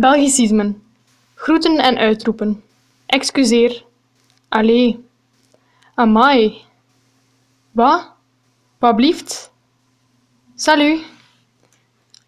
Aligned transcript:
Belgicismen. 0.00 0.82
Groeten 1.34 1.78
en 1.78 1.98
uitroepen. 1.98 2.62
Excuseer. 3.06 3.84
Allee. 4.48 5.04
Amai. 5.94 6.64
Wat? 7.70 8.12
Wat? 8.78 9.52
Salut. 10.54 11.04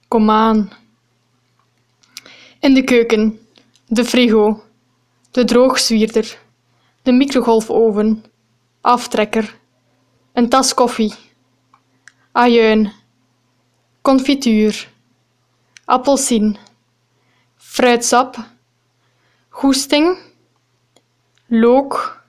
Kom 0.09 0.31
aan. 0.31 0.73
In 2.61 2.75
de 2.75 2.85
keuken. 2.85 3.47
De 3.87 4.05
frigo. 4.05 4.63
De 5.31 5.45
droogzwierder. 5.45 6.39
De 7.03 7.13
microgolfoven. 7.13 8.25
Aftrekker. 8.81 9.59
Een 10.33 10.49
tas 10.49 10.75
koffie. 10.75 11.15
Ajuin. 12.33 12.93
Confituur. 14.03 14.89
Appelsien. 15.85 16.59
Fruitsap. 17.73 18.37
Goesting. 19.49 20.19
Look. 21.47 22.23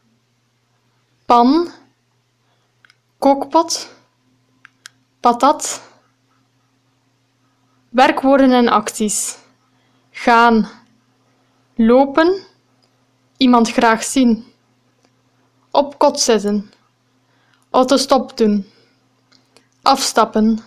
Pan. 1.25 1.71
Kookpot. 3.17 3.89
Patat. 5.19 5.81
Werkwoorden 7.89 8.51
en 8.51 8.69
acties. 8.69 9.37
Gaan. 10.11 10.69
Lopen. 11.75 12.43
Iemand 13.37 13.71
graag 13.71 14.03
zien. 14.03 14.45
Op 15.71 15.97
kot 15.97 16.19
zetten. 16.19 16.71
Autostop 17.69 18.37
doen. 18.37 18.69
Afstappen. 19.81 20.59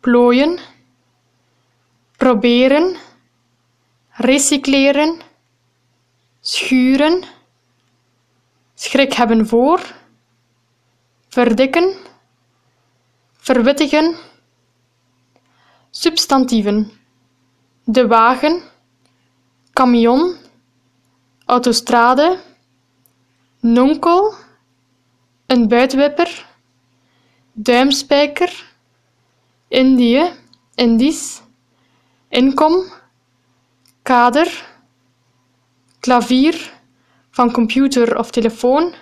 Plooien. 0.00 0.58
Proberen. 2.16 3.01
Recycleren. 4.12 5.20
Schuren. 6.40 7.24
Schrik 8.74 9.12
hebben 9.12 9.46
voor. 9.46 9.94
Verdikken. 11.28 11.96
Verwittigen. 13.32 14.16
Substantieven. 15.90 16.90
De 17.84 18.06
wagen. 18.06 18.62
Camion. 19.72 20.36
Autostrade. 21.46 22.40
Nonkel. 23.60 24.34
Een 25.46 25.68
buitwipper. 25.68 26.46
Duimspijker. 27.52 28.64
Indië. 29.68 30.32
Indisch. 30.74 31.40
Inkom. 32.28 33.00
Kader. 34.12 34.64
Klavier 36.00 36.72
van 37.30 37.52
computer 37.52 38.18
of 38.18 38.30
telefoon. 38.30 38.94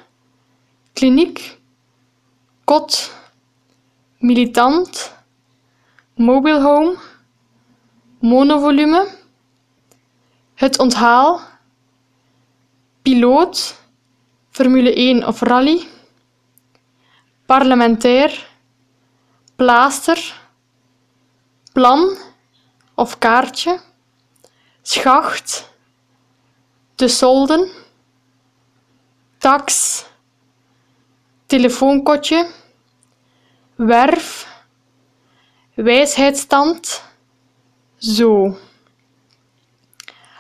Kliniek. 0.93 1.59
Kot. 2.65 3.15
Militant. 4.19 5.13
Mobile 6.15 6.61
home. 6.61 6.97
Monovolume. 8.21 9.09
Het 10.55 10.79
onthaal. 10.79 11.41
Piloot. 13.03 13.81
Formule 14.51 14.95
1 14.95 15.27
of 15.27 15.41
rally. 15.41 15.89
Parlementair. 17.47 18.47
Plaaster. 19.57 20.35
Plan 21.73 22.17
of 22.95 23.19
kaartje. 23.19 23.90
Schacht. 24.83 25.69
De 26.95 27.09
solden. 27.09 27.71
Tax. 29.39 30.05
Telefoonkotje. 31.47 32.51
Werf. 33.75 34.47
Wijsheidsstand. 35.75 37.03
Zo. 37.99 38.59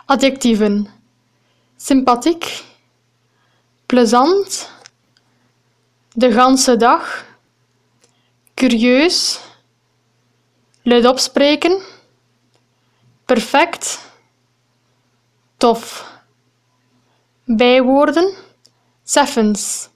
Adjectieven. 0.07 0.89
Sympathiek. 1.77 2.65
Plezant. 3.87 4.71
De 6.15 6.33
ganse 6.33 6.77
dag. 6.77 7.25
Curieus. 8.55 9.41
Luidop 10.83 11.19
spreken. 11.19 11.83
Perfect. 13.25 14.10
Tof. 15.61 16.09
Bijwoorden. 17.45 18.35
Seffens. 19.05 19.89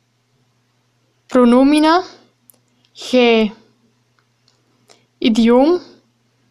Pronomina. 1.26 2.02
Gij. 2.92 3.54
Idioom. 5.18 5.80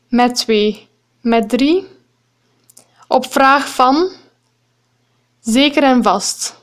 Met 0.09 0.35
twee. 0.35 0.87
Met 1.21 1.49
drie. 1.49 1.87
Op 3.07 3.31
vraag 3.31 3.67
van. 3.67 4.11
Zeker 5.39 5.83
en 5.83 6.03
vast. 6.03 6.62